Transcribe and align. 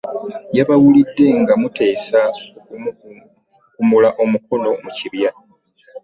Yabawulidde 0.57 1.27
nga 1.41 1.53
muteesa 1.61 2.21
okumukunkumula 2.59 4.09
omukono 4.23 4.69
mu 4.83 4.89
kibya. 4.97 5.31